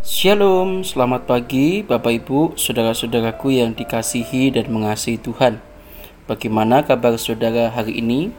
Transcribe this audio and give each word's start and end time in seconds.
Shalom, 0.00 0.80
selamat 0.80 1.28
pagi 1.28 1.84
Bapak 1.84 2.24
Ibu, 2.24 2.56
saudara-saudaraku 2.56 3.60
yang 3.60 3.76
dikasihi 3.76 4.48
dan 4.48 4.72
mengasihi 4.72 5.20
Tuhan. 5.20 5.60
Bagaimana 6.24 6.80
kabar 6.80 7.20
saudara 7.20 7.68
hari 7.68 8.00
ini? 8.00 8.32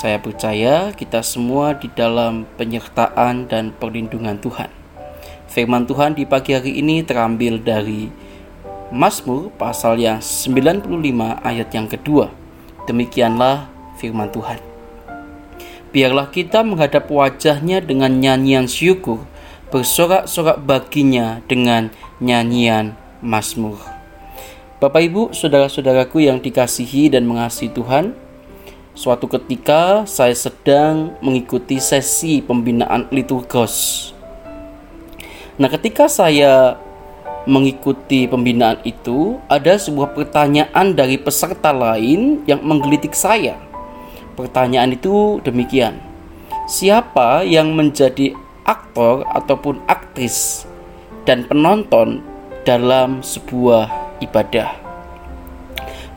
Saya 0.00 0.16
percaya 0.16 0.96
kita 0.96 1.20
semua 1.20 1.76
di 1.76 1.92
dalam 1.92 2.48
penyertaan 2.56 3.44
dan 3.52 3.76
perlindungan 3.76 4.40
Tuhan. 4.40 4.72
Firman 5.44 5.84
Tuhan 5.84 6.16
di 6.16 6.24
pagi 6.24 6.56
hari 6.56 6.80
ini 6.80 7.04
terambil 7.04 7.60
dari 7.60 8.08
Mazmur 8.88 9.52
pasal 9.60 10.00
yang 10.00 10.24
95 10.24 10.88
ayat 11.44 11.68
yang 11.68 11.84
kedua. 11.84 12.32
Demikianlah 12.88 13.68
firman 14.00 14.32
Tuhan. 14.32 14.56
Biarlah 15.92 16.32
kita 16.32 16.64
menghadap 16.64 17.12
wajahnya 17.12 17.84
dengan 17.84 18.08
nyanyian 18.08 18.64
syukur 18.64 19.33
bersorak-sorak 19.74 20.62
baginya 20.62 21.42
dengan 21.50 21.90
nyanyian 22.22 22.94
Mazmur. 23.18 23.74
Bapak 24.78 25.02
Ibu, 25.02 25.22
saudara-saudaraku 25.34 26.30
yang 26.30 26.38
dikasihi 26.38 27.10
dan 27.10 27.26
mengasihi 27.26 27.74
Tuhan, 27.74 28.14
suatu 28.94 29.26
ketika 29.26 30.06
saya 30.06 30.30
sedang 30.38 31.18
mengikuti 31.18 31.82
sesi 31.82 32.38
pembinaan 32.38 33.10
liturgos. 33.10 34.14
Nah, 35.58 35.66
ketika 35.66 36.06
saya 36.06 36.78
mengikuti 37.42 38.30
pembinaan 38.30 38.78
itu, 38.86 39.42
ada 39.50 39.74
sebuah 39.74 40.14
pertanyaan 40.14 40.94
dari 40.94 41.18
peserta 41.18 41.74
lain 41.74 42.46
yang 42.46 42.62
menggelitik 42.62 43.10
saya. 43.10 43.58
Pertanyaan 44.38 44.94
itu 44.94 45.42
demikian: 45.42 45.98
Siapa 46.70 47.42
yang 47.42 47.74
menjadi 47.74 48.43
aktor 48.64 49.24
ataupun 49.28 49.80
aktris 49.86 50.64
dan 51.28 51.44
penonton 51.48 52.20
dalam 52.64 53.20
sebuah 53.20 53.88
ibadah. 54.24 54.72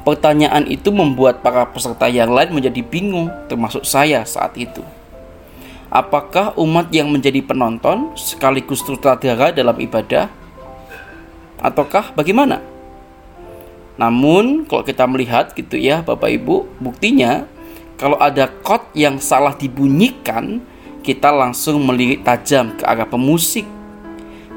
Pertanyaan 0.07 0.63
itu 0.71 0.87
membuat 0.87 1.43
para 1.43 1.67
peserta 1.67 2.07
yang 2.07 2.31
lain 2.31 2.55
menjadi 2.55 2.79
bingung, 2.79 3.27
termasuk 3.51 3.83
saya 3.83 4.23
saat 4.23 4.55
itu. 4.55 4.79
Apakah 5.91 6.55
umat 6.55 6.87
yang 6.95 7.11
menjadi 7.11 7.43
penonton 7.43 8.15
sekaligus 8.15 8.83
sutradara 8.83 9.51
dalam 9.51 9.75
ibadah? 9.75 10.31
Ataukah 11.59 12.15
bagaimana? 12.15 12.63
Namun, 13.99 14.63
kalau 14.63 14.87
kita 14.87 15.03
melihat 15.09 15.51
gitu 15.51 15.75
ya, 15.75 16.05
Bapak 16.05 16.31
Ibu, 16.31 16.79
buktinya 16.79 17.43
kalau 17.97 18.15
ada 18.21 18.47
chord 18.61 18.93
yang 18.93 19.17
salah 19.17 19.57
dibunyikan, 19.57 20.61
kita 21.07 21.31
langsung 21.31 21.87
melirik 21.87 22.27
tajam 22.27 22.75
ke 22.75 22.83
arah 22.83 23.07
pemusik 23.07 23.63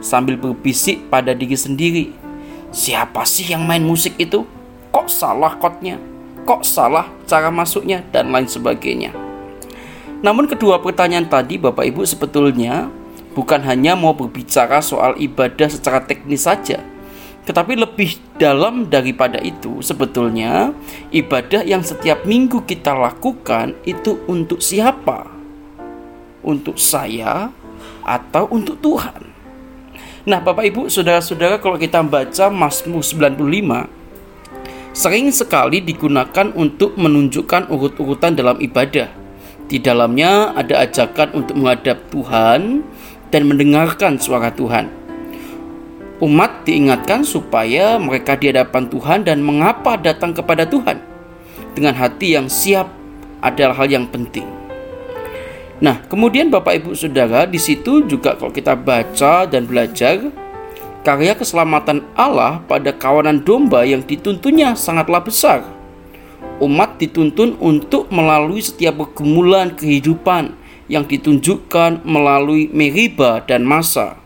sambil 0.03 0.35
berbisik 0.35 1.07
pada 1.07 1.31
diri 1.31 1.55
sendiri. 1.55 2.05
Siapa 2.75 3.23
sih 3.23 3.47
yang 3.47 3.63
main 3.63 3.87
musik 3.87 4.19
itu? 4.19 4.43
Kok 4.91 5.07
salah 5.07 5.55
kotnya? 5.63 6.03
Kok 6.43 6.67
salah 6.67 7.07
cara 7.31 7.55
masuknya? 7.55 8.03
Dan 8.11 8.35
lain 8.35 8.51
sebagainya. 8.51 9.15
Namun 10.27 10.51
kedua 10.51 10.83
pertanyaan 10.83 11.31
tadi 11.31 11.55
Bapak 11.55 11.87
Ibu 11.87 12.03
sebetulnya 12.03 12.91
bukan 13.39 13.63
hanya 13.63 13.95
mau 13.95 14.11
berbicara 14.11 14.83
soal 14.83 15.15
ibadah 15.23 15.71
secara 15.71 16.03
teknis 16.03 16.51
saja. 16.51 16.83
Tetapi 17.47 17.79
lebih 17.79 18.19
dalam 18.43 18.91
daripada 18.91 19.39
itu 19.39 19.79
sebetulnya 19.87 20.75
ibadah 21.15 21.63
yang 21.63 21.87
setiap 21.87 22.27
minggu 22.27 22.67
kita 22.67 22.91
lakukan 22.91 23.79
itu 23.87 24.19
untuk 24.27 24.59
siapa? 24.59 25.40
Untuk 26.45 26.77
saya 26.77 27.53
atau 28.05 28.49
untuk 28.51 28.81
Tuhan. 28.81 29.31
Nah, 30.29 30.37
Bapak 30.37 30.69
Ibu, 30.69 30.93
saudara-saudara, 30.93 31.57
kalau 31.57 31.81
kita 31.81 32.05
baca 32.05 32.53
Mazmur 32.53 33.01
95, 33.01 33.89
sering 34.93 35.33
sekali 35.33 35.81
digunakan 35.81 36.53
untuk 36.53 37.01
menunjukkan 37.01 37.73
urut-urutan 37.73 38.37
dalam 38.37 38.61
ibadah. 38.61 39.09
Di 39.71 39.81
dalamnya 39.81 40.53
ada 40.53 40.85
ajakan 40.85 41.41
untuk 41.41 41.57
menghadap 41.57 42.05
Tuhan 42.13 42.85
dan 43.33 43.43
mendengarkan 43.49 44.21
suara 44.21 44.53
Tuhan. 44.53 44.93
Umat 46.21 46.69
diingatkan 46.69 47.25
supaya 47.25 47.97
mereka 47.97 48.37
di 48.37 48.53
hadapan 48.53 48.93
Tuhan 48.93 49.25
dan 49.25 49.41
mengapa 49.41 49.97
datang 49.97 50.37
kepada 50.37 50.69
Tuhan 50.69 51.01
dengan 51.73 51.97
hati 51.97 52.37
yang 52.37 52.53
siap 52.53 52.93
adalah 53.41 53.73
hal 53.73 53.89
yang 53.89 54.05
penting. 54.05 54.60
Nah, 55.81 56.05
kemudian 56.13 56.53
Bapak 56.53 56.77
Ibu 56.77 56.93
Saudara, 56.93 57.49
di 57.49 57.57
situ 57.57 58.05
juga 58.05 58.37
kalau 58.37 58.53
kita 58.53 58.77
baca 58.77 59.49
dan 59.49 59.65
belajar 59.65 60.29
karya 61.01 61.33
keselamatan 61.33 62.05
Allah 62.13 62.61
pada 62.69 62.93
kawanan 62.93 63.41
domba 63.41 63.89
yang 63.89 64.05
dituntunnya 64.05 64.77
sangatlah 64.77 65.25
besar. 65.25 65.65
Umat 66.61 67.01
dituntun 67.01 67.57
untuk 67.57 68.13
melalui 68.13 68.61
setiap 68.61 69.01
pergumulan 69.01 69.73
kehidupan 69.73 70.53
yang 70.93 71.09
ditunjukkan 71.09 72.05
melalui 72.05 72.69
meriba 72.69 73.41
dan 73.49 73.65
masa. 73.65 74.21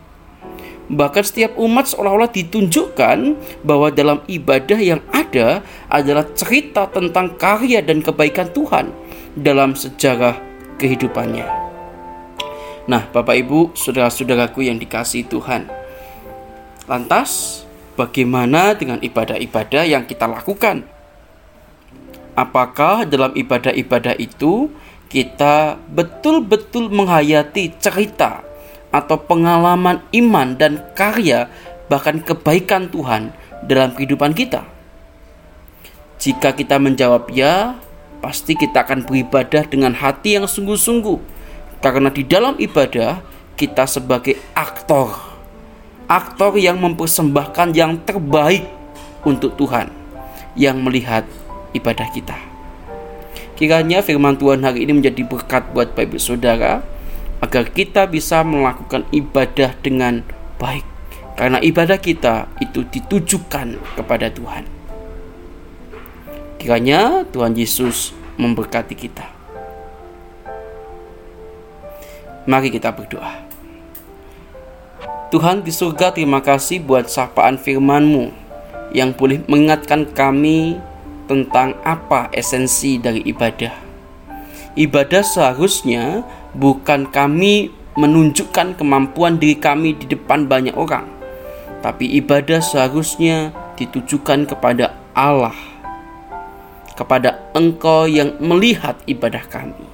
Bahkan 0.91 1.23
setiap 1.23 1.55
umat 1.55 1.87
seolah-olah 1.87 2.35
ditunjukkan 2.35 3.17
bahwa 3.63 3.87
dalam 3.95 4.19
ibadah 4.27 4.75
yang 4.75 4.99
ada 5.15 5.63
adalah 5.87 6.27
cerita 6.35 6.91
tentang 6.91 7.39
karya 7.39 7.79
dan 7.79 8.03
kebaikan 8.03 8.51
Tuhan 8.51 8.91
dalam 9.39 9.73
sejarah 9.73 10.54
kehidupannya. 10.77 11.47
Nah, 12.85 13.09
Bapak 13.09 13.33
Ibu, 13.33 13.73
saudara-saudaraku 13.73 14.69
yang 14.69 14.77
dikasih 14.77 15.25
Tuhan. 15.25 15.65
Lantas, 16.85 17.63
bagaimana 17.97 18.77
dengan 18.77 19.01
ibadah-ibadah 19.01 19.83
yang 19.89 20.05
kita 20.05 20.29
lakukan? 20.29 20.85
Apakah 22.37 23.09
dalam 23.09 23.33
ibadah-ibadah 23.33 24.13
itu 24.21 24.69
kita 25.09 25.81
betul-betul 25.89 26.91
menghayati 26.93 27.73
cerita 27.81 28.45
atau 28.93 29.17
pengalaman 29.17 30.03
iman 30.13 30.53
dan 30.53 30.83
karya 30.93 31.49
bahkan 31.89 32.21
kebaikan 32.21 32.91
Tuhan 32.93 33.33
dalam 33.65 33.97
kehidupan 33.97 34.37
kita? 34.37 34.61
Jika 36.21 36.53
kita 36.53 36.77
menjawab 36.77 37.33
ya, 37.33 37.81
pasti 38.19 38.55
kita 38.55 38.83
akan 38.83 39.07
beribadah 39.07 39.65
dengan 39.67 39.95
hati 39.95 40.39
yang 40.39 40.47
sungguh-sungguh. 40.47 41.19
Karena 41.79 42.09
di 42.09 42.23
dalam 42.25 42.57
ibadah 42.57 43.21
kita 43.55 43.87
sebagai 43.87 44.35
aktor, 44.57 45.15
aktor 46.09 46.57
yang 46.59 46.81
mempersembahkan 46.81 47.71
yang 47.75 48.01
terbaik 48.03 48.65
untuk 49.23 49.55
Tuhan 49.55 49.89
yang 50.55 50.79
melihat 50.81 51.27
ibadah 51.75 52.07
kita. 52.11 52.37
Kiranya 53.55 54.03
firman 54.03 54.35
Tuhan 54.35 54.63
hari 54.67 54.83
ini 54.83 54.99
menjadi 54.99 55.23
berkat 55.23 55.71
buat 55.71 55.95
Bapak 55.95 56.19
Saudara 56.19 56.83
agar 57.39 57.71
kita 57.71 58.07
bisa 58.07 58.43
melakukan 58.43 59.07
ibadah 59.15 59.71
dengan 59.79 60.23
baik 60.59 60.83
karena 61.35 61.59
ibadah 61.59 61.99
kita 61.99 62.47
itu 62.63 62.87
ditujukan 62.87 63.75
kepada 63.99 64.31
Tuhan. 64.31 64.63
Kiranya 66.65 67.21
Tuhan 67.29 67.53
Yesus 67.53 68.09
memberkati 68.41 68.97
kita. 68.97 69.21
Mari 72.49 72.73
kita 72.73 72.89
berdoa. 72.89 73.45
Tuhan 75.29 75.61
di 75.61 75.69
surga 75.69 76.17
terima 76.17 76.41
kasih 76.41 76.81
buat 76.81 77.05
sapaan 77.05 77.61
firman-Mu 77.61 78.33
yang 78.97 79.13
boleh 79.13 79.45
mengingatkan 79.45 80.09
kami 80.09 80.81
tentang 81.29 81.77
apa 81.85 82.33
esensi 82.33 82.97
dari 82.97 83.21
ibadah. 83.29 83.77
Ibadah 84.73 85.21
seharusnya 85.21 86.25
bukan 86.57 87.13
kami 87.13 87.69
menunjukkan 87.93 88.73
kemampuan 88.73 89.37
diri 89.37 89.61
kami 89.61 89.93
di 90.01 90.09
depan 90.09 90.49
banyak 90.49 90.73
orang, 90.73 91.05
tapi 91.85 92.09
ibadah 92.17 92.57
seharusnya 92.57 93.53
ditujukan 93.77 94.49
kepada 94.49 94.97
Allah 95.13 95.74
kepada 96.95 97.51
Engkau 97.51 98.07
yang 98.07 98.39
melihat 98.39 98.99
ibadah 99.05 99.43
kami. 99.47 99.85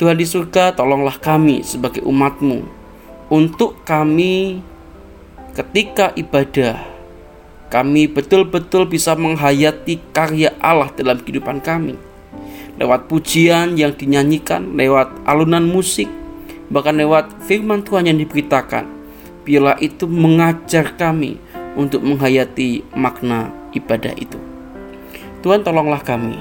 Tuhan 0.00 0.18
di 0.18 0.26
surga, 0.26 0.74
tolonglah 0.74 1.20
kami 1.22 1.62
sebagai 1.62 2.02
umatmu 2.02 2.66
untuk 3.30 3.86
kami 3.86 4.60
ketika 5.54 6.10
ibadah 6.18 6.82
kami 7.70 8.10
betul-betul 8.10 8.90
bisa 8.90 9.14
menghayati 9.14 10.02
karya 10.10 10.50
Allah 10.58 10.90
dalam 10.92 11.22
kehidupan 11.22 11.62
kami 11.62 11.94
lewat 12.78 13.06
pujian 13.06 13.78
yang 13.78 13.94
dinyanyikan, 13.94 14.74
lewat 14.74 15.10
alunan 15.26 15.62
musik, 15.62 16.10
bahkan 16.70 16.98
lewat 16.98 17.30
firman 17.46 17.86
Tuhan 17.86 18.10
yang 18.10 18.18
diberitakan. 18.18 19.06
Biarlah 19.44 19.76
itu 19.78 20.08
mengajar 20.08 20.96
kami 20.96 21.36
untuk 21.76 22.00
menghayati 22.00 22.82
makna 22.96 23.52
ibadah 23.76 24.14
itu. 24.16 24.53
Tuhan 25.44 25.60
tolonglah 25.60 26.00
kami, 26.00 26.40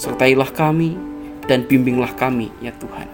sertailah 0.00 0.48
kami, 0.56 0.96
dan 1.44 1.68
bimbinglah 1.68 2.16
kami 2.16 2.48
ya 2.64 2.72
Tuhan. 2.72 3.04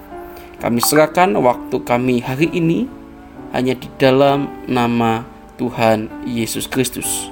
Kami 0.62 0.78
serahkan 0.78 1.34
waktu 1.34 1.82
kami 1.82 2.22
hari 2.22 2.46
ini 2.54 2.86
hanya 3.50 3.74
di 3.74 3.90
dalam 3.98 4.46
nama 4.70 5.26
Tuhan 5.58 6.22
Yesus 6.30 6.70
Kristus. 6.70 7.26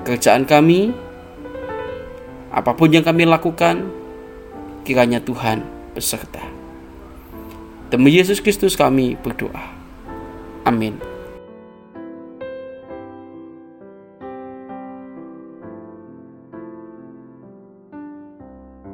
Pekerjaan 0.00 0.48
kami, 0.48 0.96
apa 2.48 2.72
pun 2.72 2.88
yang 2.88 3.04
kami 3.04 3.28
lakukan, 3.28 3.84
kiranya 4.88 5.20
Tuhan 5.20 5.60
beserta. 5.92 6.40
Demi 7.92 8.16
Yesus 8.16 8.40
Kristus 8.40 8.80
kami 8.80 9.20
berdoa. 9.20 9.76
Amin. 10.64 11.09